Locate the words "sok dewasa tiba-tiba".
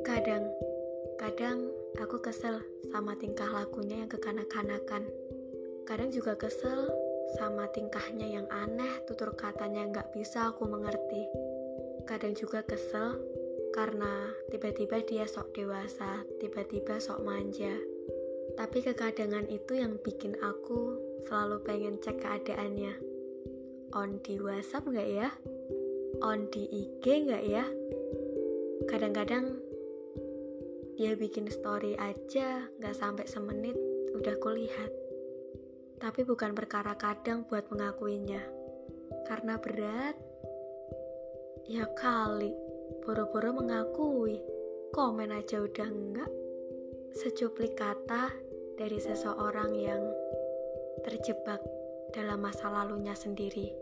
15.28-16.96